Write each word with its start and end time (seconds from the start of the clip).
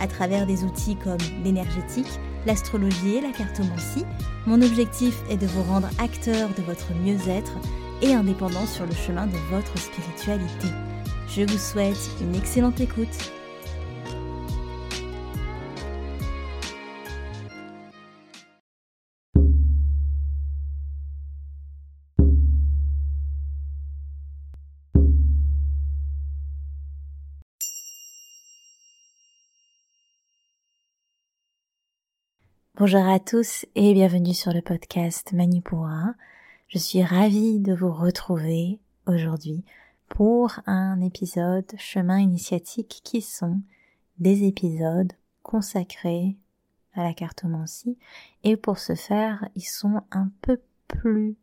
à 0.00 0.06
travers 0.06 0.46
des 0.46 0.64
outils 0.64 0.96
comme 0.96 1.18
l'énergétique, 1.44 2.20
l'astrologie 2.46 3.16
et 3.16 3.20
la 3.20 3.30
cartomancie. 3.30 4.04
Mon 4.46 4.60
objectif 4.62 5.14
est 5.30 5.36
de 5.36 5.46
vous 5.46 5.62
rendre 5.62 5.88
acteur 5.98 6.50
de 6.50 6.62
votre 6.62 6.92
mieux-être 6.94 7.52
et 8.02 8.14
indépendant 8.14 8.66
sur 8.66 8.86
le 8.86 8.94
chemin 8.94 9.26
de 9.26 9.36
votre 9.50 9.78
spiritualité. 9.78 10.68
Je 11.28 11.42
vous 11.42 11.58
souhaite 11.58 12.10
une 12.20 12.34
excellente 12.34 12.80
écoute. 12.80 13.32
Bonjour 32.84 33.06
à 33.06 33.20
tous 33.20 33.64
et 33.76 33.94
bienvenue 33.94 34.34
sur 34.34 34.52
le 34.52 34.60
podcast 34.60 35.32
Manipura. 35.32 36.14
Je 36.66 36.78
suis 36.78 37.00
ravie 37.00 37.60
de 37.60 37.72
vous 37.72 37.92
retrouver 37.92 38.80
aujourd'hui 39.06 39.64
pour 40.08 40.58
un 40.66 41.00
épisode 41.00 41.70
chemin 41.78 42.18
initiatique 42.18 43.00
qui 43.04 43.22
sont 43.22 43.60
des 44.18 44.48
épisodes 44.48 45.12
consacrés 45.44 46.36
à 46.94 47.04
la 47.04 47.14
cartomancie 47.14 47.98
et 48.42 48.56
pour 48.56 48.80
ce 48.80 48.96
faire 48.96 49.48
ils 49.54 49.62
sont 49.62 50.00
un 50.10 50.32
peu 50.40 50.60
plus 50.88 51.36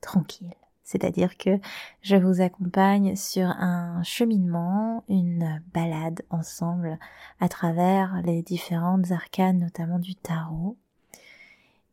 tranquilles. 0.00 0.59
C'est-à-dire 0.82 1.36
que 1.36 1.58
je 2.02 2.16
vous 2.16 2.40
accompagne 2.40 3.14
sur 3.14 3.46
un 3.46 4.02
cheminement, 4.02 5.04
une 5.08 5.62
balade 5.72 6.22
ensemble 6.30 6.98
à 7.38 7.48
travers 7.48 8.20
les 8.24 8.42
différentes 8.42 9.12
arcanes, 9.12 9.58
notamment 9.58 9.98
du 9.98 10.14
tarot. 10.14 10.76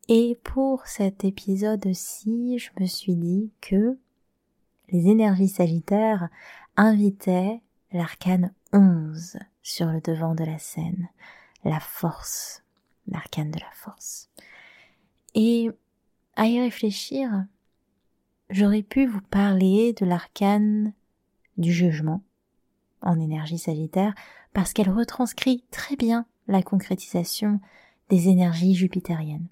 Et 0.08 0.38
pour 0.42 0.86
cet 0.86 1.24
épisode-ci, 1.24 2.58
je 2.58 2.70
me 2.80 2.86
suis 2.86 3.14
dit 3.14 3.52
que 3.60 3.98
les 4.90 5.06
énergies 5.08 5.48
sagittaires 5.48 6.28
invitaient 6.76 7.60
l'arcane 7.92 8.52
11 8.72 9.38
sur 9.62 9.86
le 9.88 10.00
devant 10.00 10.34
de 10.34 10.44
la 10.44 10.58
scène, 10.58 11.08
la 11.64 11.78
force, 11.78 12.62
l'arcane 13.06 13.50
de 13.50 13.60
la 13.60 13.70
force. 13.74 14.30
Et 15.34 15.70
à 16.36 16.46
y 16.46 16.58
réfléchir, 16.60 17.44
j'aurais 18.50 18.82
pu 18.82 19.06
vous 19.06 19.20
parler 19.20 19.92
de 19.94 20.06
l'arcane 20.06 20.92
du 21.56 21.72
jugement 21.72 22.22
en 23.02 23.18
énergie 23.20 23.58
sagittaire 23.58 24.14
parce 24.52 24.72
qu'elle 24.72 24.90
retranscrit 24.90 25.64
très 25.70 25.96
bien 25.96 26.26
la 26.46 26.62
concrétisation 26.62 27.60
des 28.08 28.28
énergies 28.28 28.74
jupitériennes. 28.74 29.48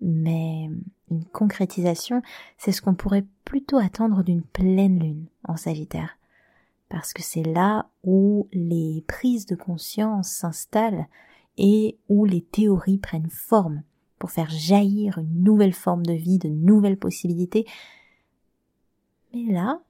Mais 0.00 0.68
une 1.10 1.24
concrétisation, 1.26 2.22
c'est 2.58 2.72
ce 2.72 2.82
qu'on 2.82 2.94
pourrait 2.94 3.26
plutôt 3.44 3.78
attendre 3.78 4.22
d'une 4.22 4.42
pleine 4.42 4.98
lune 4.98 5.26
en 5.44 5.56
Sagittaire, 5.56 6.18
parce 6.88 7.12
que 7.12 7.22
c'est 7.22 7.42
là 7.42 7.88
où 8.02 8.48
les 8.52 9.04
prises 9.06 9.46
de 9.46 9.54
conscience 9.54 10.28
s'installent 10.28 11.06
et 11.56 11.98
où 12.08 12.24
les 12.24 12.42
théories 12.42 12.98
prennent 12.98 13.30
forme 13.30 13.82
pour 14.18 14.30
faire 14.30 14.50
jaillir 14.50 15.18
une 15.18 15.42
nouvelle 15.42 15.74
forme 15.74 16.04
de 16.04 16.12
vie, 16.12 16.38
de 16.38 16.48
nouvelles 16.48 16.98
possibilités. 16.98 17.66
Mais 19.32 19.52
là, 19.52 19.80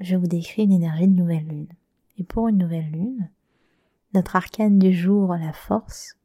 je 0.00 0.16
vous 0.16 0.26
décris 0.26 0.64
une 0.64 0.72
énergie 0.72 1.08
de 1.08 1.14
nouvelle 1.14 1.46
lune. 1.46 1.72
Et 2.18 2.24
pour 2.24 2.48
une 2.48 2.58
nouvelle 2.58 2.90
lune, 2.90 3.30
notre 4.14 4.36
arcane 4.36 4.78
du 4.78 4.92
jour, 4.92 5.34
la 5.34 5.52
force, 5.52 6.16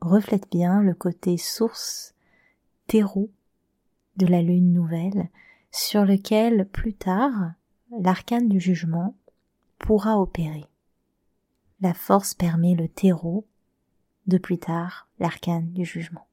reflète 0.00 0.50
bien 0.50 0.82
le 0.82 0.94
côté 0.94 1.36
source, 1.36 2.14
terreau 2.86 3.30
de 4.16 4.26
la 4.26 4.42
lune 4.42 4.72
nouvelle, 4.72 5.28
sur 5.70 6.04
lequel 6.04 6.68
plus 6.68 6.94
tard 6.94 7.52
l'arcane 7.90 8.48
du 8.48 8.60
jugement 8.60 9.14
pourra 9.78 10.18
opérer. 10.18 10.66
La 11.80 11.94
force 11.94 12.34
permet 12.34 12.74
le 12.74 12.88
terreau 12.88 13.46
de 14.28 14.38
plus 14.38 14.58
tard 14.58 15.08
l'arcane 15.18 15.72
du 15.72 15.84
jugement. 15.84 16.26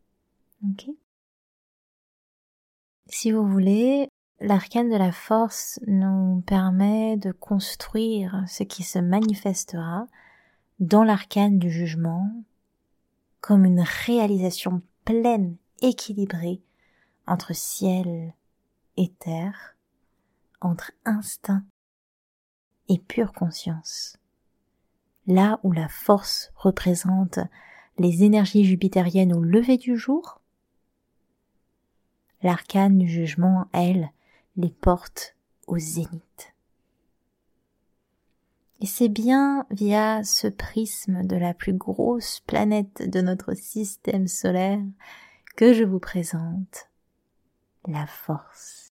Si 3.08 3.32
vous 3.32 3.48
voulez, 3.48 4.10
l'arcane 4.40 4.90
de 4.90 4.98
la 4.98 5.12
force 5.12 5.80
nous 5.88 6.44
permet 6.46 7.18
de 7.18 7.32
construire 7.32 8.44
ce 8.48 8.64
qui 8.64 8.84
se 8.84 9.00
manifestera 9.00 10.08
dans 10.80 11.04
l'arcane 11.04 11.58
du 11.58 11.72
jugement 11.72 12.30
comme 13.42 13.66
une 13.66 13.84
réalisation 14.06 14.82
pleine, 15.06 15.56
équilibrée 15.82 16.62
entre 17.28 17.54
ciel 17.54 18.34
et 18.98 19.12
terre, 19.20 19.76
entre 20.62 20.92
instinct 21.06 21.64
et 22.90 22.98
pure 22.98 23.34
conscience. 23.34 24.18
Là 25.28 25.60
où 25.64 25.72
la 25.72 25.88
force 25.88 26.52
représente 26.56 27.40
les 27.98 28.24
énergies 28.24 28.66
jupitériennes 28.66 29.34
au 29.34 29.42
lever 29.42 29.78
du 29.78 29.98
jour, 29.98 30.42
l'arcane 32.42 32.98
du 32.98 33.08
jugement, 33.08 33.68
elle, 33.72 34.12
les 34.58 34.70
porte 34.70 35.36
au 35.68 35.78
zénith. 35.78 36.54
Et 38.82 38.86
c'est 38.86 39.10
bien 39.10 39.66
via 39.72 40.24
ce 40.24 40.48
prisme 40.48 41.26
de 41.26 41.36
la 41.36 41.54
plus 41.54 41.74
grosse 41.74 42.42
planète 42.42 43.10
de 43.10 43.22
notre 43.22 43.54
système 43.54 44.28
solaire 44.28 44.82
que 45.56 45.74
je 45.74 45.84
vous 45.84 46.00
présente 46.00 46.90
la 47.88 48.06
force. 48.06 48.92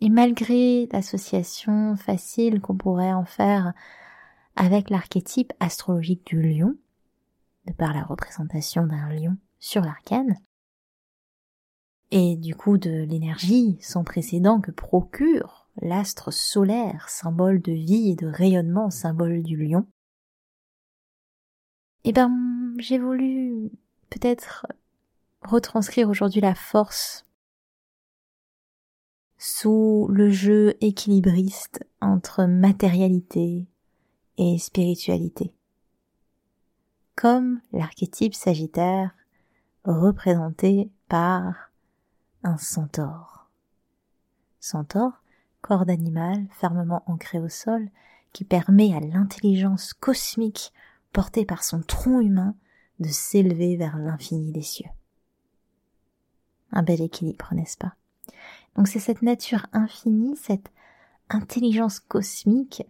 Et 0.00 0.08
malgré 0.08 0.88
l'association 0.92 1.96
facile 1.96 2.60
qu'on 2.60 2.76
pourrait 2.76 3.12
en 3.12 3.24
faire 3.24 3.72
avec 4.56 4.90
l'archétype 4.90 5.52
astrologique 5.60 6.26
du 6.26 6.42
lion, 6.42 6.76
de 7.66 7.72
par 7.72 7.94
la 7.94 8.02
représentation 8.02 8.86
d'un 8.86 9.08
lion 9.08 9.36
sur 9.58 9.82
l'arcane, 9.82 10.36
et 12.10 12.36
du 12.36 12.54
coup 12.54 12.76
de 12.76 12.90
l'énergie 12.90 13.78
sans 13.80 14.04
précédent 14.04 14.60
que 14.60 14.70
procure 14.70 15.66
l'astre 15.80 16.30
solaire, 16.30 17.08
symbole 17.08 17.62
de 17.62 17.72
vie 17.72 18.10
et 18.10 18.16
de 18.16 18.26
rayonnement, 18.26 18.90
symbole 18.90 19.42
du 19.42 19.56
lion, 19.56 19.86
eh 22.04 22.12
ben, 22.12 22.74
j'ai 22.78 22.98
voulu 22.98 23.70
peut-être 24.10 24.66
retranscrire 25.40 26.10
aujourd'hui 26.10 26.42
la 26.42 26.54
force 26.54 27.24
sous 29.38 30.06
le 30.10 30.30
jeu 30.30 30.74
équilibriste 30.82 31.84
entre 32.00 32.44
matérialité 32.44 33.66
et 34.36 34.58
spiritualité 34.58 35.54
comme 37.22 37.60
l'archétype 37.72 38.34
sagittaire 38.34 39.14
représenté 39.84 40.90
par 41.06 41.70
un 42.42 42.56
centaure. 42.58 43.48
Centaure, 44.58 45.22
corps 45.60 45.86
d'animal 45.86 46.44
fermement 46.50 47.04
ancré 47.06 47.38
au 47.38 47.48
sol, 47.48 47.88
qui 48.32 48.42
permet 48.42 48.92
à 48.92 48.98
l'intelligence 48.98 49.94
cosmique 49.94 50.72
portée 51.12 51.44
par 51.44 51.62
son 51.62 51.80
tronc 51.82 52.18
humain 52.18 52.56
de 52.98 53.06
s'élever 53.06 53.76
vers 53.76 53.98
l'infini 53.98 54.50
des 54.50 54.62
cieux. 54.62 54.90
Un 56.72 56.82
bel 56.82 57.00
équilibre, 57.00 57.54
n'est-ce 57.54 57.78
pas? 57.78 57.94
Donc 58.74 58.88
c'est 58.88 58.98
cette 58.98 59.22
nature 59.22 59.68
infinie, 59.72 60.36
cette 60.36 60.72
intelligence 61.28 62.00
cosmique 62.00 62.82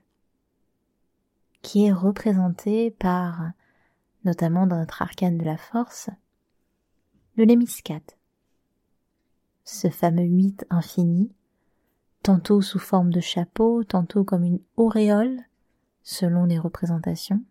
qui 1.60 1.84
est 1.84 1.92
représentée 1.92 2.92
par 2.92 3.52
notamment 4.24 4.66
dans 4.66 4.76
notre 4.76 5.02
arcane 5.02 5.38
de 5.38 5.44
la 5.44 5.56
force, 5.56 6.10
le 7.36 7.44
lémiscate, 7.44 8.16
ce 9.64 9.88
fameux 9.88 10.24
huit 10.24 10.66
infini, 10.70 11.32
tantôt 12.22 12.60
sous 12.60 12.78
forme 12.78 13.12
de 13.12 13.20
chapeau, 13.20 13.84
tantôt 13.84 14.24
comme 14.24 14.44
une 14.44 14.60
auréole, 14.76 15.40
selon 16.02 16.44
les 16.44 16.58
représentations, 16.58 17.42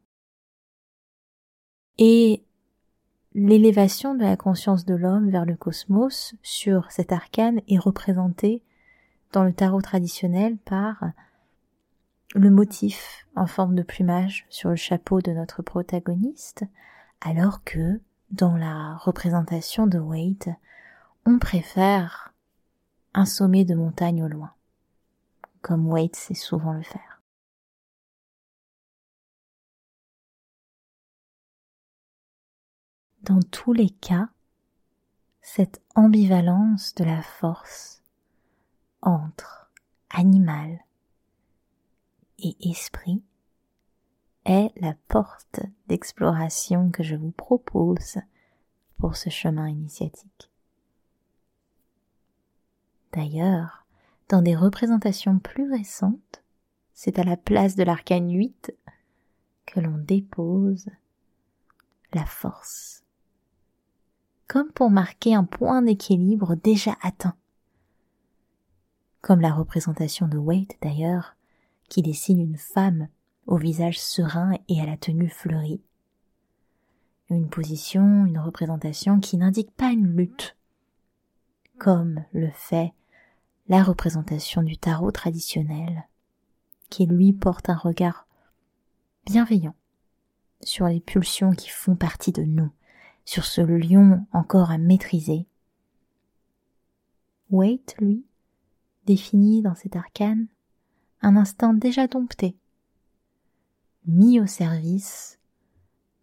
Et 1.97 2.43
l'élévation 3.33 4.15
de 4.15 4.23
la 4.23 4.35
conscience 4.35 4.85
de 4.85 4.95
l'homme 4.95 5.29
vers 5.29 5.45
le 5.45 5.55
cosmos 5.55 6.35
sur 6.41 6.91
cet 6.91 7.11
arcane 7.11 7.61
est 7.67 7.77
représentée 7.77 8.63
dans 9.31 9.43
le 9.43 9.53
tarot 9.53 9.81
traditionnel 9.81 10.57
par 10.57 11.03
le 12.33 12.49
motif 12.49 13.27
en 13.35 13.45
forme 13.45 13.75
de 13.75 13.83
plumage 13.83 14.45
sur 14.49 14.69
le 14.69 14.75
chapeau 14.75 15.21
de 15.21 15.31
notre 15.31 15.61
protagoniste, 15.61 16.63
alors 17.19 17.63
que 17.63 18.01
dans 18.31 18.55
la 18.55 18.95
représentation 18.97 19.87
de 19.87 19.99
Wade, 19.99 20.55
on 21.25 21.39
préfère 21.39 22.33
un 23.13 23.25
sommet 23.25 23.65
de 23.65 23.75
montagne 23.75 24.23
au 24.23 24.27
loin, 24.27 24.53
comme 25.61 25.87
Wade 25.87 26.15
sait 26.15 26.33
souvent 26.33 26.73
le 26.73 26.83
faire. 26.83 27.21
Dans 33.23 33.41
tous 33.41 33.73
les 33.73 33.89
cas, 33.89 34.29
cette 35.41 35.81
ambivalence 35.95 36.95
de 36.95 37.03
la 37.03 37.21
force 37.21 38.01
entre 39.01 39.69
animal 40.09 40.79
et 42.41 42.57
esprit 42.69 43.21
est 44.45 44.71
la 44.77 44.95
porte 45.07 45.61
d'exploration 45.87 46.89
que 46.89 47.03
je 47.03 47.15
vous 47.15 47.31
propose 47.31 48.17
pour 48.97 49.15
ce 49.15 49.29
chemin 49.29 49.67
initiatique. 49.67 50.51
D'ailleurs, 53.13 53.85
dans 54.29 54.41
des 54.41 54.55
représentations 54.55 55.39
plus 55.39 55.69
récentes, 55.69 56.43
c'est 56.93 57.19
à 57.19 57.23
la 57.23 57.37
place 57.37 57.75
de 57.75 57.83
l'arcane 57.83 58.31
8 58.31 58.73
que 59.65 59.79
l'on 59.79 59.97
dépose 59.97 60.87
la 62.13 62.25
force, 62.25 63.03
comme 64.47 64.71
pour 64.71 64.89
marquer 64.89 65.33
un 65.33 65.43
point 65.43 65.81
d'équilibre 65.81 66.55
déjà 66.55 66.95
atteint. 67.01 67.35
Comme 69.21 69.41
la 69.41 69.53
représentation 69.53 70.27
de 70.27 70.37
Waite 70.37 70.77
d'ailleurs, 70.81 71.35
qui 71.91 72.01
dessine 72.01 72.39
une 72.39 72.57
femme 72.57 73.09
au 73.47 73.57
visage 73.57 73.99
serein 73.99 74.53
et 74.69 74.79
à 74.79 74.85
la 74.85 74.95
tenue 74.95 75.27
fleurie. 75.27 75.81
Une 77.29 77.49
position, 77.49 78.25
une 78.25 78.39
représentation 78.39 79.19
qui 79.19 79.35
n'indique 79.35 79.71
pas 79.71 79.91
une 79.91 80.15
lutte, 80.15 80.55
comme 81.77 82.23
le 82.31 82.49
fait 82.51 82.93
la 83.67 83.83
représentation 83.83 84.63
du 84.63 84.77
tarot 84.77 85.11
traditionnel, 85.11 86.07
qui 86.89 87.07
lui 87.07 87.33
porte 87.33 87.69
un 87.69 87.75
regard 87.75 88.25
bienveillant 89.25 89.75
sur 90.63 90.87
les 90.87 91.01
pulsions 91.01 91.51
qui 91.51 91.67
font 91.67 91.97
partie 91.97 92.31
de 92.31 92.43
nous, 92.43 92.71
sur 93.25 93.43
ce 93.43 93.59
lion 93.59 94.25
encore 94.31 94.71
à 94.71 94.77
maîtriser. 94.77 95.45
Wait, 97.49 97.97
lui, 97.99 98.23
définit 99.05 99.61
dans 99.61 99.75
cet 99.75 99.97
arcane 99.97 100.47
un 101.21 101.35
instinct 101.35 101.73
déjà 101.73 102.07
dompté, 102.07 102.57
mis 104.05 104.39
au 104.39 104.47
service 104.47 105.39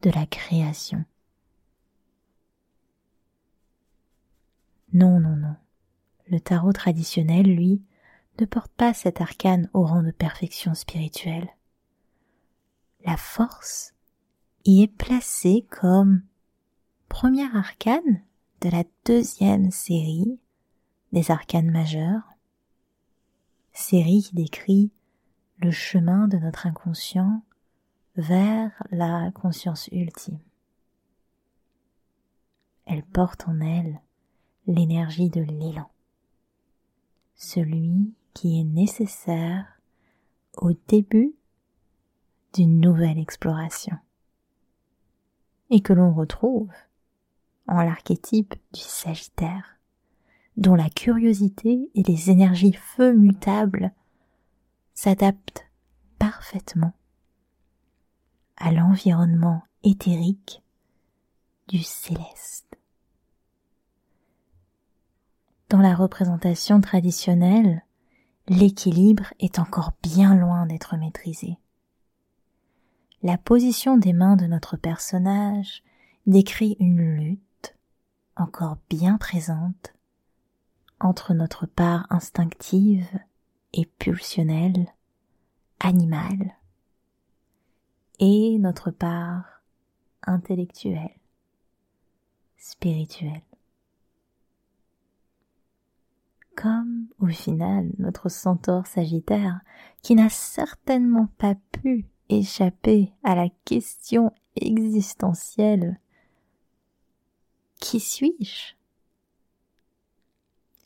de 0.03 0.11
la 0.11 0.27
création. 0.27 1.05
Non, 4.93 5.21
non, 5.21 5.37
non. 5.37 5.57
Le 6.29 6.41
tarot 6.41 6.73
traditionnel, 6.73 7.47
lui, 7.47 7.83
ne 8.41 8.47
porte 8.47 8.73
pas 8.73 8.95
cet 8.95 9.21
arcane 9.21 9.69
au 9.73 9.85
rang 9.85 10.03
de 10.03 10.11
perfection 10.11 10.75
spirituelle. 10.75 11.49
La 13.05 13.17
force 13.17 13.95
y 14.65 14.83
est 14.83 14.93
placée 14.93 15.67
comme 15.71 16.23
premier 17.09 17.55
arcane 17.57 18.23
de 18.61 18.71
la 18.71 18.85
deuxième 19.05 19.71
série 19.71 20.39
des 21.13 21.31
arcanes 21.31 21.71
majeurs, 21.71 22.38
série 23.79 24.23
qui 24.23 24.35
décrit 24.35 24.91
le 25.59 25.71
chemin 25.71 26.29
de 26.29 26.37
notre 26.37 26.67
inconscient 26.67 27.43
vers 28.17 28.71
la 28.91 29.31
conscience 29.33 29.89
ultime. 29.89 30.41
Elle 32.87 33.05
porte 33.05 33.47
en 33.47 33.61
elle 33.61 34.01
l'énergie 34.67 35.31
de 35.31 35.41
l'élan 35.41 35.91
celui 37.37 38.13
qui 38.35 38.61
est 38.61 38.65
nécessaire 38.65 39.81
au 40.57 40.73
début 40.89 41.35
d'une 42.55 42.81
nouvelle 42.81 43.19
exploration 43.19 43.97
et 45.71 45.81
que 45.81 45.93
l'on 45.93 46.13
retrouve 46.13 46.73
en 47.69 47.83
l'archétype 47.83 48.55
du 48.73 48.81
Sagittaire, 48.81 49.78
dont 50.59 50.75
la 50.75 50.91
curiosité 50.91 51.89
et 51.95 52.03
les 52.03 52.31
énergies 52.31 52.73
feu 52.73 53.15
mutables 53.15 53.93
s'adaptent 54.93 55.65
parfaitement 56.19 56.93
à 58.57 58.73
l'environnement 58.73 59.63
éthérique 59.85 60.65
du 61.69 61.79
céleste. 61.79 62.77
Dans 65.69 65.79
la 65.79 65.95
représentation 65.95 66.81
traditionnelle, 66.81 67.85
l'équilibre 68.49 69.33
est 69.39 69.61
encore 69.61 69.93
bien 70.03 70.35
loin 70.35 70.67
d'être 70.67 70.97
maîtrisé. 70.97 71.57
La 73.23 73.39
position 73.39 73.97
des 73.97 74.13
mains 74.13 74.35
de 74.35 74.47
notre 74.47 74.77
personnage 74.77 75.85
décrit 76.27 76.77
une 76.81 77.15
lutte 77.15 77.77
encore 78.35 78.79
bien 78.91 79.19
présente 79.19 79.95
entre 81.01 81.35
notre 81.35 81.67
part 81.67 82.07
instinctive 82.11 83.19
et 83.73 83.87
pulsionnelle, 83.99 84.93
animale, 85.81 86.57
et 88.19 88.59
notre 88.59 88.91
part 88.91 89.63
intellectuelle, 90.23 91.15
spirituelle. 92.57 93.43
Comme 96.57 97.07
au 97.21 97.29
final 97.29 97.91
notre 97.99 98.29
centaure 98.29 98.89
sagittaire, 98.89 99.61
qui 100.03 100.17
n'a 100.17 100.29
certainement 100.29 101.29
pas 101.39 101.55
pu 101.71 102.07
échapper 102.29 103.13
à 103.23 103.37
la 103.37 103.49
question 103.65 104.33
existentielle 104.57 106.01
Qui 107.81 108.01
suis-je? 108.01 108.78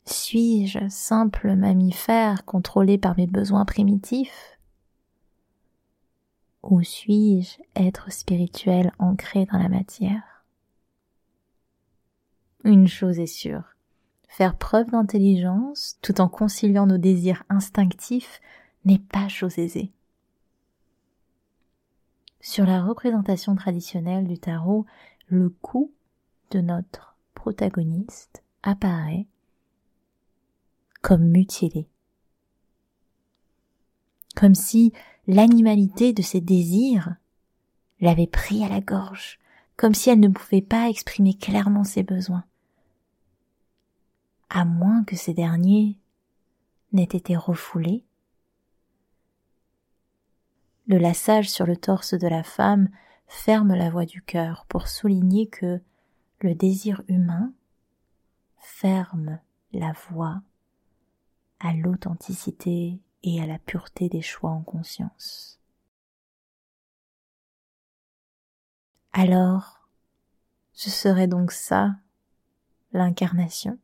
Suis-je 0.05 0.89
simple 0.89 1.55
mammifère 1.55 2.45
contrôlé 2.45 2.97
par 2.97 3.15
mes 3.17 3.27
besoins 3.27 3.65
primitifs? 3.65 4.57
Ou 6.63 6.81
suis-je 6.81 7.61
être 7.75 8.11
spirituel 8.11 8.91
ancré 8.99 9.45
dans 9.45 9.57
la 9.57 9.69
matière? 9.69 10.45
Une 12.63 12.87
chose 12.87 13.19
est 13.19 13.27
sûre, 13.27 13.73
Faire 14.33 14.57
preuve 14.57 14.89
d'intelligence 14.89 15.99
tout 16.01 16.19
en 16.19 16.27
conciliant 16.27 16.87
nos 16.87 16.97
désirs 16.97 17.43
instinctifs 17.49 18.41
n'est 18.83 18.97
pas 18.97 19.27
chose 19.27 19.59
aisée. 19.59 19.91
Sur 22.41 22.65
la 22.65 22.81
représentation 22.81 23.55
traditionnelle 23.55 24.25
du 24.25 24.39
tarot, 24.39 24.87
le 25.27 25.49
coup 25.49 25.91
de 26.49 26.61
notre 26.61 27.15
protagoniste 27.35 28.41
apparaît 28.63 29.27
comme 31.03 31.25
mutilé. 31.25 31.87
Comme 34.35 34.55
si 34.55 34.91
l'animalité 35.27 36.13
de 36.13 36.23
ses 36.23 36.41
désirs 36.41 37.15
l'avait 38.01 38.25
pris 38.25 38.63
à 38.63 38.69
la 38.69 38.81
gorge, 38.81 39.39
comme 39.77 39.93
si 39.93 40.09
elle 40.09 40.19
ne 40.19 40.29
pouvait 40.29 40.63
pas 40.63 40.89
exprimer 40.89 41.35
clairement 41.35 41.83
ses 41.83 42.01
besoins 42.01 42.45
à 44.53 44.65
moins 44.65 45.03
que 45.03 45.15
ces 45.15 45.33
derniers 45.33 45.97
n'aient 46.91 47.03
été 47.03 47.35
refoulés. 47.35 48.05
Le 50.85 50.99
lassage 50.99 51.49
sur 51.49 51.65
le 51.65 51.75
torse 51.75 52.13
de 52.13 52.27
la 52.27 52.43
femme 52.43 52.89
ferme 53.27 53.73
la 53.73 53.89
voie 53.89 54.05
du 54.05 54.21
cœur 54.21 54.65
pour 54.69 54.87
souligner 54.87 55.47
que 55.47 55.81
le 56.41 56.53
désir 56.53 57.01
humain 57.07 57.51
ferme 58.59 59.39
la 59.71 59.93
voie 60.09 60.43
à 61.59 61.73
l'authenticité 61.73 62.99
et 63.23 63.41
à 63.41 63.45
la 63.45 63.59
pureté 63.59 64.09
des 64.09 64.21
choix 64.21 64.51
en 64.51 64.61
conscience. 64.61 65.59
Alors, 69.13 69.87
ce 70.73 70.89
serait 70.89 71.27
donc 71.27 71.51
ça 71.51 71.95
l'incarnation 72.91 73.77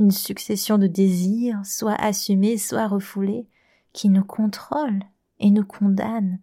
une 0.00 0.10
succession 0.10 0.78
de 0.78 0.86
désirs, 0.86 1.64
soit 1.64 1.94
assumés, 1.94 2.56
soit 2.56 2.88
refoulés, 2.88 3.46
qui 3.92 4.08
nous 4.08 4.24
contrôlent 4.24 5.02
et 5.38 5.50
nous 5.50 5.64
condamnent 5.64 6.38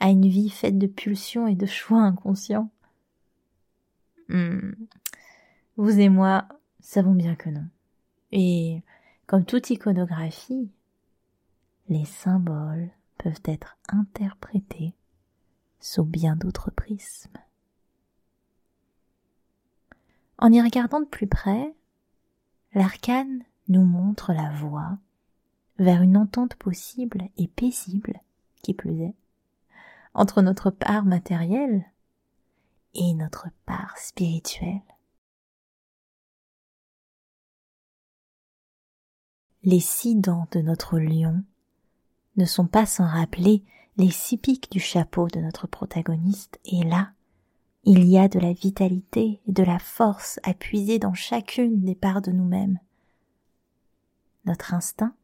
à 0.00 0.10
une 0.10 0.26
vie 0.26 0.48
faite 0.48 0.78
de 0.78 0.86
pulsions 0.86 1.46
et 1.46 1.54
de 1.54 1.66
choix 1.66 2.00
inconscients 2.00 2.70
hmm. 4.28 4.72
Vous 5.76 5.98
et 5.98 6.08
moi 6.08 6.46
savons 6.84 7.14
bien 7.14 7.34
que 7.34 7.48
non. 7.48 7.66
Et 8.30 8.82
comme 9.26 9.44
toute 9.44 9.70
iconographie, 9.70 10.70
les 11.88 12.04
symboles 12.04 12.90
peuvent 13.18 13.40
être 13.44 13.76
interprétés 13.88 14.94
sous 15.80 16.04
bien 16.04 16.36
d'autres 16.36 16.70
prismes. 16.70 17.38
En 20.38 20.52
y 20.52 20.60
regardant 20.60 21.00
de 21.00 21.06
plus 21.06 21.26
près, 21.26 21.74
l'arcane 22.74 23.42
nous 23.68 23.84
montre 23.84 24.32
la 24.32 24.50
voie 24.50 24.98
vers 25.78 26.02
une 26.02 26.16
entente 26.16 26.54
possible 26.56 27.28
et 27.38 27.48
paisible, 27.48 28.20
qui 28.62 28.74
plus 28.74 29.00
est, 29.00 29.14
entre 30.12 30.42
notre 30.42 30.70
part 30.70 31.04
matérielle 31.04 31.84
et 32.94 33.14
notre 33.14 33.48
part 33.64 33.96
spirituelle. 33.98 34.82
Les 39.66 39.80
six 39.80 40.14
dents 40.14 40.46
de 40.52 40.60
notre 40.60 40.98
lion 40.98 41.42
ne 42.36 42.44
sont 42.44 42.66
pas 42.66 42.84
sans 42.84 43.06
rappeler 43.06 43.62
les 43.96 44.10
six 44.10 44.36
pics 44.36 44.70
du 44.70 44.78
chapeau 44.78 45.28
de 45.28 45.40
notre 45.40 45.66
protagoniste, 45.66 46.60
et 46.66 46.84
là, 46.84 47.12
il 47.84 48.04
y 48.04 48.18
a 48.18 48.28
de 48.28 48.38
la 48.38 48.52
vitalité 48.52 49.40
et 49.46 49.52
de 49.52 49.62
la 49.62 49.78
force 49.78 50.38
à 50.42 50.52
puiser 50.52 50.98
dans 50.98 51.14
chacune 51.14 51.80
des 51.80 51.94
parts 51.94 52.20
de 52.20 52.30
nous-mêmes. 52.30 52.78
Notre 54.44 54.74
instinct, 54.74 55.14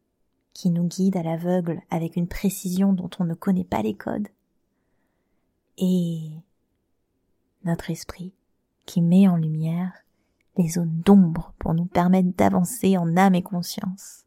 qui 0.53 0.71
nous 0.71 0.87
guide 0.87 1.17
à 1.17 1.23
l'aveugle 1.23 1.83
avec 1.91 2.15
une 2.15 2.27
précision 2.27 2.93
dont 2.93 3.11
on 3.19 3.25
ne 3.25 3.35
connaît 3.35 3.63
pas 3.63 3.83
les 3.83 3.93
codes, 3.93 4.29
et 5.77 6.31
notre 7.63 7.91
esprit, 7.91 8.33
qui 8.87 9.03
met 9.03 9.27
en 9.27 9.35
lumière 9.35 9.93
les 10.57 10.69
zones 10.69 10.99
d'ombre 11.05 11.53
pour 11.59 11.75
nous 11.75 11.85
permettre 11.85 12.35
d'avancer 12.35 12.97
en 12.97 13.17
âme 13.17 13.35
et 13.35 13.43
conscience. 13.43 14.25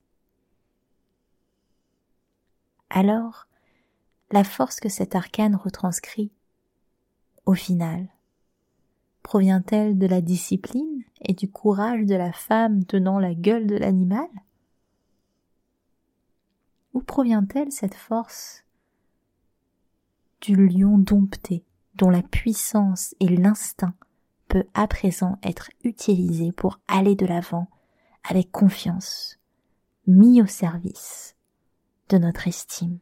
Alors, 2.91 3.47
la 4.31 4.45
force 4.45 4.81
que 4.81 4.89
cet 4.89 5.15
arcane 5.15 5.57
retranscrit, 5.57 6.31
au 7.47 7.55
final, 7.55 8.09
provient-elle 9.23 9.99
de 9.99 10.07
la 10.07 10.21
discipline 10.21 11.03
et 11.21 11.35
du 11.35 11.51
courage 11.51 12.07
de 12.07 12.15
la 12.15 12.33
femme 12.33 12.85
tenant 12.85 13.19
la 13.19 13.35
gueule 13.35 13.67
de 13.67 13.77
l'animal? 13.77 14.29
Où 16.93 17.01
provient-elle 17.03 17.73
cette 17.73 17.95
force 17.95 18.65
du 20.41 20.69
lion 20.69 20.99
dompté, 20.99 21.65
dont 21.95 22.11
la 22.11 22.23
puissance 22.23 23.15
et 23.19 23.29
l'instinct 23.29 23.95
peut 24.49 24.67
à 24.75 24.87
présent 24.87 25.39
être 25.43 25.71
utilisés 25.83 26.53
pour 26.53 26.81
aller 26.87 27.15
de 27.15 27.27
l'avant 27.27 27.69
avec 28.29 28.53
confiance, 28.53 29.39
mis 30.07 30.43
au 30.43 30.47
service 30.47 31.35
de 32.09 32.19
notre 32.19 32.49
estime 32.49 32.99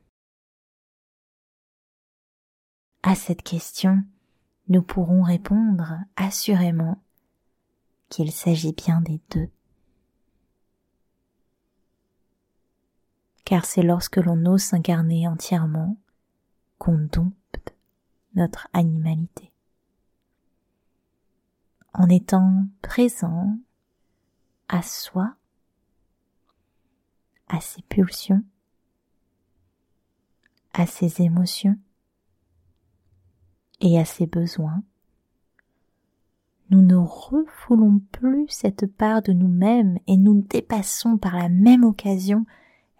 À 3.02 3.14
cette 3.14 3.42
question, 3.42 4.02
nous 4.68 4.82
pourrons 4.82 5.22
répondre 5.22 5.98
assurément 6.16 7.02
qu'il 8.08 8.30
s'agit 8.30 8.72
bien 8.72 9.00
des 9.00 9.20
deux. 9.30 9.50
Car 13.44 13.64
c'est 13.64 13.82
lorsque 13.82 14.18
l'on 14.18 14.46
ose 14.46 14.62
s'incarner 14.62 15.26
entièrement 15.26 15.96
qu'on 16.78 16.98
dompte 16.98 17.74
notre 18.34 18.68
animalité. 18.72 19.52
En 21.92 22.08
étant 22.08 22.66
présent 22.80 23.58
à 24.68 24.82
soi, 24.82 25.34
à 27.48 27.60
ses 27.60 27.82
pulsions, 27.82 28.42
à 30.72 30.86
ses 30.86 31.22
émotions, 31.22 31.76
et 33.82 33.98
à 33.98 34.04
ses 34.04 34.26
besoins, 34.26 34.82
nous 36.70 36.80
ne 36.80 36.96
refoulons 36.96 38.00
plus 38.12 38.48
cette 38.48 38.86
part 38.86 39.20
de 39.20 39.32
nous-mêmes 39.32 39.98
et 40.06 40.16
nous 40.16 40.40
dépassons 40.40 41.18
par 41.18 41.36
la 41.36 41.50
même 41.50 41.84
occasion 41.84 42.46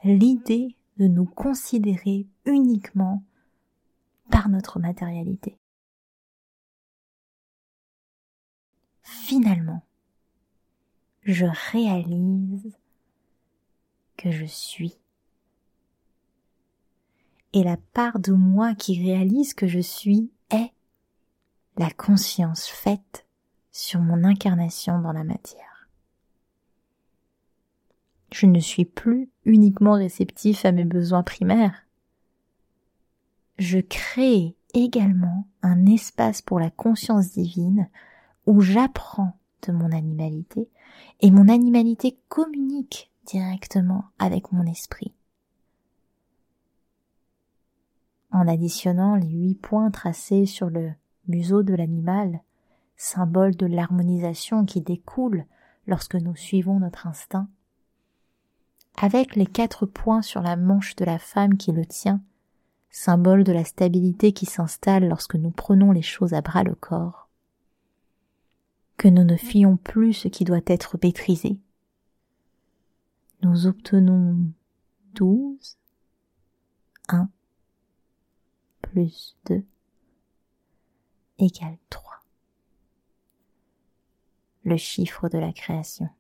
l'idée 0.05 0.77
de 0.99 1.07
nous 1.07 1.25
considérer 1.25 2.27
uniquement 2.45 3.23
par 4.31 4.49
notre 4.49 4.79
matérialité. 4.79 5.57
Finalement, 9.03 9.83
je 11.23 11.47
réalise 11.71 12.77
que 14.17 14.31
je 14.31 14.45
suis. 14.45 15.02
Et 17.53 17.63
la 17.63 17.77
part 17.93 18.19
de 18.19 18.33
moi 18.33 18.75
qui 18.75 19.03
réalise 19.03 19.55
que 19.55 19.67
je 19.67 19.81
suis 19.81 20.31
est 20.51 20.73
la 21.77 21.91
conscience 21.91 22.67
faite 22.67 23.27
sur 23.73 24.01
mon 24.01 24.25
incarnation 24.25 25.01
dans 25.01 25.13
la 25.13 25.25
matière. 25.25 25.89
Je 28.33 28.47
ne 28.47 28.61
suis 28.61 28.87
plus 28.87 29.31
uniquement 29.45 29.93
réceptif 29.95 30.65
à 30.65 30.73
mes 30.73 30.85
besoins 30.85 31.23
primaires. 31.23 31.87
Je 33.59 33.79
crée 33.79 34.57
également 34.75 35.47
un 35.63 35.87
espace 35.87 36.41
pour 36.41 36.59
la 36.59 36.71
conscience 36.71 37.33
divine 37.33 37.89
où 38.47 38.61
j'apprends 38.61 39.39
de 39.67 39.73
mon 39.73 39.93
animalité 39.93 40.69
et 41.21 41.31
mon 41.31 41.49
animalité 41.49 42.19
communique 42.29 43.11
directement 43.27 44.05
avec 44.19 44.51
mon 44.53 44.67
esprit. 44.67 45.13
En 48.33 48.49
additionnant 48.49 49.15
les 49.15 49.29
huit 49.29 49.55
points 49.55 49.91
tracés 49.91 50.47
sur 50.47 50.71
le 50.71 50.93
museau 51.29 51.63
de 51.63 51.75
l'animal, 51.75 52.41
symbole 52.97 53.55
de 53.57 53.67
l'harmonisation 53.67 54.65
qui 54.65 54.81
découle 54.81 55.45
lorsque 55.87 56.15
nous 56.15 56.37
suivons 56.37 56.79
notre 56.79 57.07
instinct, 57.07 57.49
avec 59.01 59.37
les 59.37 59.47
quatre 59.47 59.87
points 59.87 60.23
sur 60.23 60.43
la 60.43 60.57
manche 60.57 60.97
de 60.97 61.05
la 61.05 61.19
femme 61.19 61.57
qui 61.57 61.73
le 61.73 61.85
tient, 61.85 62.23
symbole 62.91 63.45
de 63.45 63.53
la 63.53 63.65
stabilité 63.65 64.33
qui 64.33 64.47
s'installe 64.47 65.09
lorsque 65.09 65.35
nous 65.35 65.51
prenons 65.51 65.93
les 65.93 66.03
choses 66.03 66.35
à 66.35 66.41
bras 66.41 66.63
le 66.63 66.75
corps, 66.75 67.29
que 68.97 69.09
nous 69.09 69.25
ne 69.25 69.37
fuyons 69.37 69.77
plus 69.77 70.13
ce 70.13 70.29
qui 70.29 70.45
doit 70.45 70.61
être 70.67 70.97
maîtrisé. 71.03 71.59
Nous 73.43 73.67
obtenons 73.67 74.37
douze, 75.15 75.77
un, 77.09 77.29
plus 78.93 79.39
2 79.47 79.65
égale 81.39 81.79
3. 81.89 82.21
Le 84.65 84.77
chiffre 84.77 85.31
de 85.31 85.39
la 85.39 85.51
création. 85.51 86.11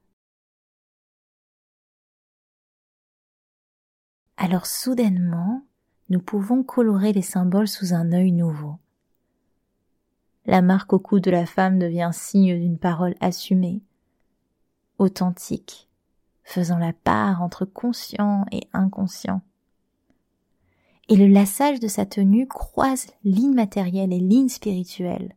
Alors 4.38 4.64
soudainement, 4.64 5.66
nous 6.08 6.20
pouvons 6.20 6.62
colorer 6.62 7.12
les 7.12 7.20
symboles 7.20 7.68
sous 7.68 7.92
un 7.92 8.10
œil 8.12 8.32
nouveau. 8.32 8.78
La 10.46 10.62
marque 10.62 10.94
au 10.94 10.98
cou 10.98 11.20
de 11.20 11.30
la 11.30 11.44
femme 11.44 11.78
devient 11.78 12.10
signe 12.14 12.58
d'une 12.58 12.78
parole 12.78 13.14
assumée, 13.20 13.82
authentique, 14.96 15.90
faisant 16.42 16.78
la 16.78 16.94
part 16.94 17.42
entre 17.42 17.66
conscient 17.66 18.46
et 18.50 18.62
inconscient 18.72 19.42
et 21.08 21.16
le 21.16 21.26
lassage 21.26 21.80
de 21.80 21.88
sa 21.88 22.06
tenue 22.06 22.46
croise 22.46 23.08
ligne 23.24 23.54
matérielle 23.54 24.12
et 24.12 24.20
ligne 24.20 24.48
spirituelle, 24.48 25.34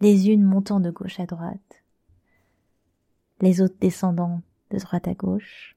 les 0.00 0.28
unes 0.28 0.44
montant 0.44 0.80
de 0.80 0.90
gauche 0.90 1.20
à 1.20 1.26
droite, 1.26 1.82
les 3.40 3.60
autres 3.60 3.76
descendant 3.80 4.42
de 4.70 4.78
droite 4.78 5.08
à 5.08 5.14
gauche, 5.14 5.76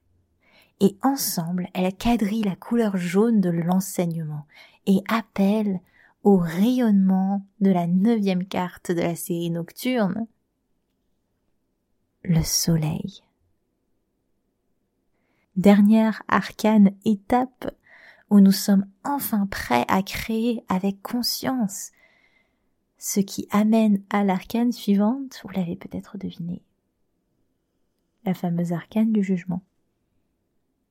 et 0.80 0.96
ensemble 1.02 1.68
elles 1.74 1.94
quadrillent 1.94 2.42
la 2.42 2.56
couleur 2.56 2.96
jaune 2.96 3.40
de 3.40 3.50
l'enseignement 3.50 4.46
et 4.86 5.02
appellent 5.08 5.80
au 6.22 6.36
rayonnement 6.36 7.44
de 7.60 7.70
la 7.70 7.86
neuvième 7.86 8.46
carte 8.46 8.92
de 8.92 9.00
la 9.00 9.16
série 9.16 9.50
nocturne, 9.50 10.26
le 12.22 12.42
soleil. 12.42 13.22
Dernière 15.56 16.22
arcane 16.28 16.92
étape 17.04 17.74
où 18.30 18.40
nous 18.40 18.52
sommes 18.52 18.86
enfin 19.04 19.46
prêts 19.46 19.84
à 19.88 20.02
créer 20.02 20.64
avec 20.68 21.02
conscience, 21.02 21.92
ce 22.98 23.20
qui 23.20 23.48
amène 23.50 24.02
à 24.10 24.24
l'arcane 24.24 24.72
suivante, 24.72 25.40
vous 25.42 25.50
l'avez 25.50 25.76
peut-être 25.76 26.18
deviné, 26.18 26.62
la 28.24 28.34
fameuse 28.34 28.72
arcane 28.72 29.12
du 29.12 29.22
jugement. 29.22 29.62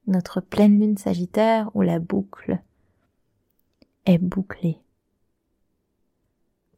Notre 0.07 0.39
pleine 0.39 0.79
lune 0.79 0.97
sagittaire 0.97 1.69
où 1.75 1.81
la 1.81 1.99
boucle 1.99 2.59
est 4.05 4.17
bouclée 4.17 4.79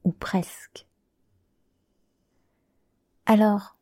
ou 0.04 0.12
presque. 0.12 0.88
Alors, 3.28 3.78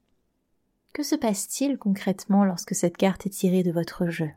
que 0.91 1.03
se 1.03 1.15
passe-t-il 1.15 1.77
concrètement 1.77 2.43
lorsque 2.43 2.75
cette 2.75 2.97
carte 2.97 3.25
est 3.25 3.29
tirée 3.29 3.63
de 3.63 3.71
votre 3.71 4.07
jeu? 4.07 4.29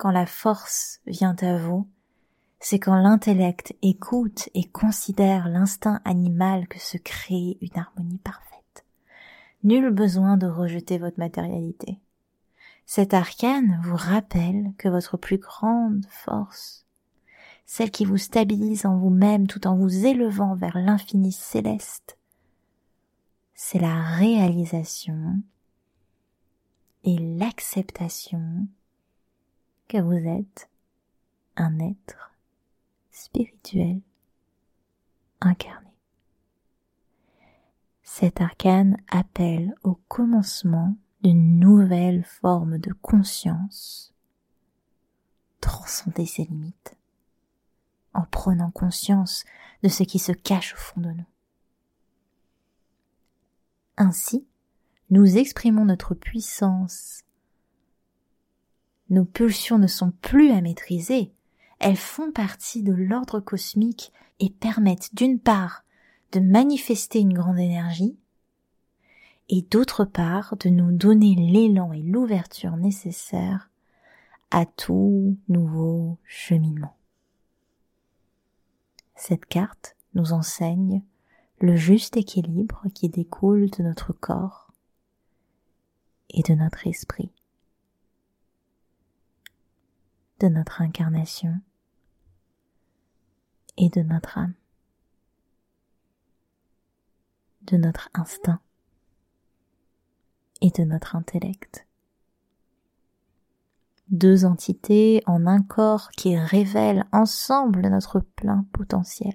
Quand 0.00 0.12
la 0.12 0.24
force 0.24 1.02
vient 1.06 1.36
à 1.42 1.58
vous, 1.58 1.86
c'est 2.58 2.78
quand 2.78 2.96
l'intellect 2.96 3.74
écoute 3.82 4.48
et 4.54 4.64
considère 4.64 5.46
l'instinct 5.46 6.00
animal 6.06 6.68
que 6.68 6.78
se 6.78 6.96
crée 6.96 7.58
une 7.60 7.78
harmonie 7.78 8.16
parfaite. 8.16 8.86
Nul 9.62 9.90
besoin 9.90 10.38
de 10.38 10.46
rejeter 10.46 10.96
votre 10.96 11.18
matérialité. 11.18 12.00
Cet 12.86 13.12
arcane 13.12 13.78
vous 13.84 13.94
rappelle 13.94 14.72
que 14.78 14.88
votre 14.88 15.18
plus 15.18 15.36
grande 15.36 16.06
force, 16.08 16.86
celle 17.66 17.90
qui 17.90 18.06
vous 18.06 18.16
stabilise 18.16 18.86
en 18.86 18.96
vous-même 18.96 19.46
tout 19.48 19.66
en 19.66 19.76
vous 19.76 20.06
élevant 20.06 20.54
vers 20.54 20.78
l'infini 20.78 21.30
céleste, 21.30 22.16
c'est 23.52 23.78
la 23.78 24.00
réalisation 24.00 25.42
et 27.04 27.18
l'acceptation 27.18 28.66
vous 29.98 30.12
êtes 30.12 30.68
un 31.56 31.78
être 31.78 32.32
spirituel 33.10 34.00
incarné. 35.40 35.90
Cet 38.02 38.40
arcane 38.40 38.96
appelle 39.08 39.74
au 39.82 39.94
commencement 40.08 40.96
d'une 41.22 41.58
nouvelle 41.58 42.24
forme 42.24 42.78
de 42.78 42.92
conscience, 42.92 44.12
transcender 45.60 46.26
ses 46.26 46.44
limites, 46.44 46.96
en 48.12 48.24
prenant 48.24 48.70
conscience 48.70 49.44
de 49.82 49.88
ce 49.88 50.02
qui 50.02 50.18
se 50.18 50.32
cache 50.32 50.74
au 50.74 50.78
fond 50.78 51.00
de 51.00 51.10
nous. 51.10 51.26
Ainsi, 53.96 54.46
nous 55.10 55.36
exprimons 55.36 55.84
notre 55.84 56.14
puissance. 56.14 57.22
Nos 59.10 59.24
pulsions 59.24 59.78
ne 59.78 59.88
sont 59.88 60.12
plus 60.22 60.52
à 60.52 60.60
maîtriser, 60.60 61.32
elles 61.80 61.96
font 61.96 62.30
partie 62.30 62.82
de 62.82 62.92
l'ordre 62.92 63.40
cosmique 63.40 64.12
et 64.38 64.50
permettent 64.50 65.14
d'une 65.14 65.40
part 65.40 65.84
de 66.32 66.40
manifester 66.40 67.20
une 67.20 67.34
grande 67.34 67.58
énergie, 67.58 68.16
et 69.48 69.62
d'autre 69.62 70.04
part 70.04 70.56
de 70.58 70.68
nous 70.68 70.92
donner 70.92 71.34
l'élan 71.34 71.92
et 71.92 72.02
l'ouverture 72.02 72.76
nécessaires 72.76 73.68
à 74.52 74.64
tout 74.64 75.36
nouveau 75.48 76.18
cheminement. 76.24 76.96
Cette 79.16 79.46
carte 79.46 79.96
nous 80.14 80.32
enseigne 80.32 81.02
le 81.60 81.76
juste 81.76 82.16
équilibre 82.16 82.84
qui 82.94 83.08
découle 83.08 83.70
de 83.70 83.82
notre 83.82 84.12
corps 84.12 84.72
et 86.30 86.42
de 86.42 86.54
notre 86.54 86.86
esprit, 86.86 87.30
de 90.40 90.48
notre 90.48 90.80
incarnation 90.80 91.60
et 93.76 93.90
de 93.90 94.00
notre 94.00 94.38
âme, 94.38 94.54
de 97.62 97.76
notre 97.76 98.08
instinct 98.14 98.60
et 100.62 100.70
de 100.70 100.84
notre 100.84 101.14
intellect. 101.14 101.86
Deux 104.08 104.44
entités 104.44 105.22
en 105.26 105.46
un 105.46 105.62
corps 105.62 106.10
qui 106.10 106.36
révèlent 106.36 107.06
ensemble 107.12 107.82
notre 107.88 108.20
plein 108.20 108.66
potentiel. 108.72 109.34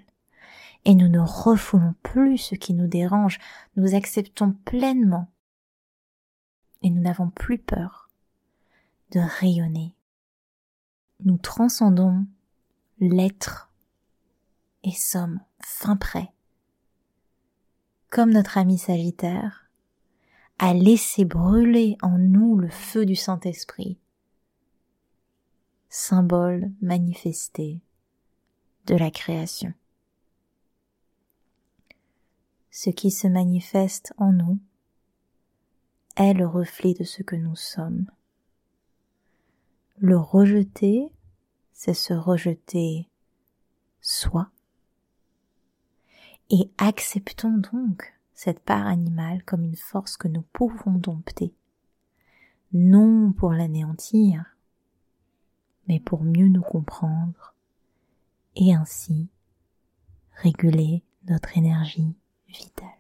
Et 0.84 0.95
nous 0.95 1.08
ne 1.08 1.19
refoulons 1.19 1.95
plus 2.03 2.38
ce 2.38 2.56
qui 2.56 2.73
nous 2.73 2.88
dérange, 2.88 3.39
nous 3.75 3.95
acceptons 3.95 4.51
pleinement. 4.65 5.32
Et 6.82 6.89
nous 6.89 7.01
n'avons 7.01 7.29
plus 7.29 7.58
peur 7.58 8.10
de 9.12 9.19
rayonner. 9.19 9.94
Nous 11.23 11.38
transcendons 11.38 12.25
l'être 12.99 13.71
et 14.84 14.91
sommes 14.91 15.39
fin 15.63 15.95
prêts, 15.95 16.32
comme 18.10 18.32
notre 18.32 18.58
ami 18.58 18.78
Sagittaire, 18.78 19.69
à 20.60 20.73
laisser 20.73 21.25
brûler 21.25 21.97
en 22.01 22.17
nous 22.17 22.58
le 22.58 22.69
feu 22.69 23.06
du 23.06 23.15
Saint-Esprit, 23.15 23.97
symbole 25.89 26.71
manifesté 26.82 27.82
de 28.86 28.95
la 28.95 29.10
création. 29.10 29.73
Ce 32.71 32.89
qui 32.89 33.10
se 33.10 33.28
manifeste 33.28 34.13
en 34.17 34.34
nous 34.34 34.60
est 36.17 36.34
le 36.34 36.45
reflet 36.45 36.93
de 36.93 37.04
ce 37.04 37.23
que 37.23 37.36
nous 37.36 37.56
sommes. 37.56 38.10
Le 39.97 40.17
rejeter, 40.17 41.10
c'est 41.71 41.93
se 41.93 42.13
rejeter 42.13 43.08
soi. 44.01 44.49
Et 46.49 46.69
acceptons 46.77 47.58
donc 47.71 48.13
cette 48.34 48.60
part 48.60 48.88
animale 48.88 49.43
comme 49.45 49.63
une 49.63 49.77
force 49.77 50.17
que 50.17 50.27
nous 50.27 50.43
pouvons 50.53 50.91
dompter, 50.91 51.53
non 52.73 53.31
pour 53.31 53.53
l'anéantir, 53.53 54.58
mais 55.88 56.01
pour 56.01 56.23
mieux 56.23 56.49
nous 56.49 56.62
comprendre 56.62 57.55
et 58.58 58.75
ainsi 58.75 59.29
réguler 60.34 61.03
notre 61.27 61.58
énergie 61.58 62.15
vitale. 62.49 62.94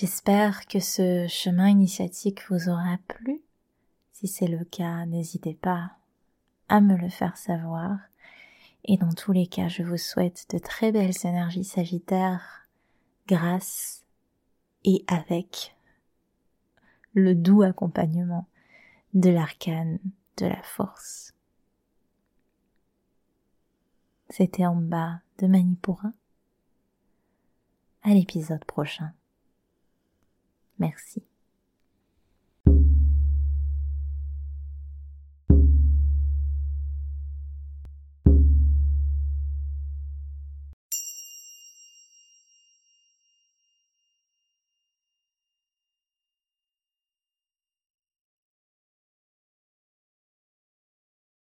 J'espère 0.00 0.68
que 0.68 0.78
ce 0.78 1.26
chemin 1.26 1.70
initiatique 1.70 2.48
vous 2.48 2.68
aura 2.68 2.98
plu. 3.08 3.42
Si 4.12 4.28
c'est 4.28 4.46
le 4.46 4.64
cas, 4.64 5.04
n'hésitez 5.06 5.54
pas 5.54 5.90
à 6.68 6.80
me 6.80 6.94
le 6.94 7.08
faire 7.08 7.36
savoir 7.36 7.98
et 8.84 8.96
dans 8.96 9.12
tous 9.12 9.32
les 9.32 9.48
cas, 9.48 9.66
je 9.66 9.82
vous 9.82 9.96
souhaite 9.96 10.46
de 10.50 10.58
très 10.58 10.92
belles 10.92 11.16
énergies 11.24 11.64
sagittaires 11.64 12.68
grâce 13.26 14.04
et 14.84 15.04
avec 15.08 15.74
le 17.12 17.34
doux 17.34 17.62
accompagnement 17.62 18.46
de 19.14 19.30
l'arcane 19.30 19.98
de 20.36 20.46
la 20.46 20.62
force. 20.62 21.34
C'était 24.30 24.64
en 24.64 24.76
bas 24.76 25.22
de 25.38 25.48
Manipura. 25.48 26.12
À 28.04 28.10
l'épisode 28.10 28.64
prochain. 28.64 29.12
Merci. 30.78 31.27